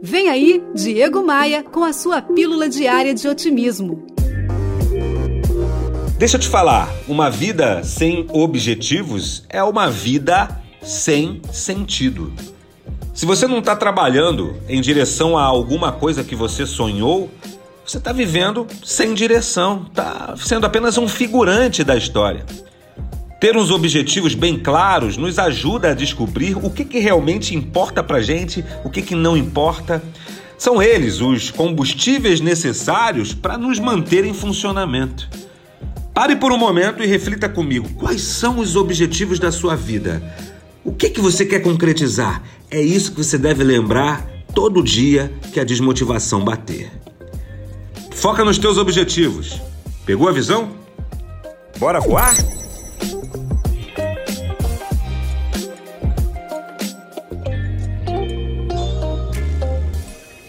Vem 0.00 0.28
aí, 0.28 0.62
Diego 0.74 1.24
Maia, 1.24 1.64
com 1.64 1.82
a 1.82 1.92
sua 1.92 2.22
pílula 2.22 2.68
diária 2.68 3.12
de 3.12 3.26
otimismo. 3.26 4.06
Deixa 6.16 6.36
eu 6.36 6.40
te 6.40 6.48
falar, 6.48 6.88
uma 7.08 7.28
vida 7.28 7.82
sem 7.82 8.26
objetivos 8.30 9.44
é 9.48 9.62
uma 9.62 9.90
vida 9.90 10.48
sem 10.82 11.42
sentido. 11.52 12.32
Se 13.12 13.26
você 13.26 13.48
não 13.48 13.58
está 13.58 13.74
trabalhando 13.74 14.56
em 14.68 14.80
direção 14.80 15.36
a 15.36 15.42
alguma 15.42 15.90
coisa 15.90 16.22
que 16.22 16.36
você 16.36 16.64
sonhou, 16.64 17.28
você 17.84 17.98
está 17.98 18.12
vivendo 18.12 18.68
sem 18.84 19.14
direção, 19.14 19.86
está 19.88 20.34
sendo 20.36 20.64
apenas 20.64 20.96
um 20.96 21.08
figurante 21.08 21.82
da 21.82 21.96
história. 21.96 22.46
Ter 23.40 23.56
uns 23.56 23.70
objetivos 23.70 24.34
bem 24.34 24.58
claros 24.58 25.16
nos 25.16 25.38
ajuda 25.38 25.90
a 25.90 25.94
descobrir 25.94 26.56
o 26.56 26.68
que, 26.68 26.84
que 26.84 26.98
realmente 26.98 27.54
importa 27.54 28.02
para 28.02 28.20
gente, 28.20 28.64
o 28.84 28.90
que, 28.90 29.00
que 29.00 29.14
não 29.14 29.36
importa. 29.36 30.02
São 30.58 30.82
eles 30.82 31.20
os 31.20 31.52
combustíveis 31.52 32.40
necessários 32.40 33.32
para 33.32 33.56
nos 33.56 33.78
manter 33.78 34.24
em 34.24 34.34
funcionamento. 34.34 35.28
Pare 36.12 36.34
por 36.34 36.50
um 36.50 36.58
momento 36.58 37.00
e 37.00 37.06
reflita 37.06 37.48
comigo: 37.48 37.88
quais 37.90 38.22
são 38.22 38.58
os 38.58 38.74
objetivos 38.74 39.38
da 39.38 39.52
sua 39.52 39.76
vida? 39.76 40.20
O 40.84 40.92
que, 40.92 41.08
que 41.08 41.20
você 41.20 41.46
quer 41.46 41.60
concretizar? 41.60 42.42
É 42.68 42.80
isso 42.80 43.12
que 43.12 43.22
você 43.22 43.38
deve 43.38 43.62
lembrar 43.62 44.28
todo 44.52 44.82
dia 44.82 45.32
que 45.52 45.60
a 45.60 45.64
desmotivação 45.64 46.44
bater. 46.44 46.90
Foca 48.10 48.44
nos 48.44 48.58
teus 48.58 48.78
objetivos. 48.78 49.60
Pegou 50.04 50.28
a 50.28 50.32
visão? 50.32 50.70
Bora 51.78 52.00
voar? 52.00 52.34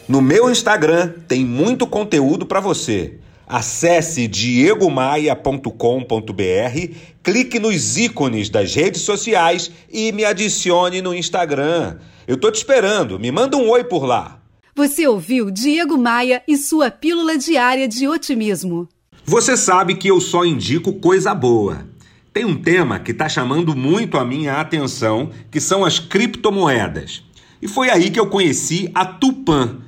No 0.09 0.22
meu 0.23 0.49
Instagram 0.49 1.13
tem 1.27 1.45
muito 1.45 1.86
conteúdo 1.86 2.44
para 2.44 2.59
você. 2.59 3.20
Acesse 3.47 4.28
diegomaia.com.br, 4.28 6.95
clique 7.22 7.59
nos 7.59 7.95
ícones 7.95 8.50
das 8.50 8.73
redes 8.73 9.03
sociais 9.03 9.69
e 9.88 10.11
me 10.11 10.25
adicione 10.25 11.00
no 11.00 11.14
Instagram. 11.14 11.97
Eu 12.28 12.38
tô 12.38 12.50
te 12.50 12.56
esperando, 12.56 13.19
me 13.19 13.31
manda 13.31 13.56
um 13.56 13.69
oi 13.69 13.84
por 13.84 14.03
lá. 14.03 14.42
Você 14.75 15.08
ouviu 15.08 15.52
Diego 15.52 15.95
Maia 15.95 16.41
e 16.47 16.58
sua 16.58 16.89
pílula 16.89 17.38
diária 17.38 17.88
de 17.88 18.08
otimismo. 18.08 18.89
Você 19.23 19.56
sabe 19.56 19.94
que 19.94 20.08
eu 20.08 20.19
só 20.19 20.44
indico 20.44 20.94
coisa 20.94 21.36
boa. 21.36 21.88
Tem 22.34 22.45
um 22.45 22.59
tema 22.59 22.97
que 22.97 23.12
está 23.12 23.30
chamando 23.30 23.75
muito 23.75 24.17
a 24.17 24.25
minha 24.25 24.59
atenção, 24.59 25.30
que 25.52 25.59
são 25.59 25.86
as 25.86 26.00
criptomoedas. 26.00 27.23
E 27.62 27.67
foi 27.67 27.91
aí 27.91 28.09
que 28.09 28.19
eu 28.19 28.25
conheci 28.25 28.89
a 28.95 29.06
Tupan 29.06 29.88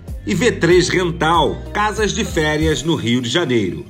e 0.25 0.35
V3 0.35 0.89
Rental, 0.89 1.61
casas 1.73 2.13
de 2.13 2.23
férias 2.23 2.83
no 2.83 2.95
Rio 2.95 3.21
de 3.21 3.29
Janeiro. 3.29 3.85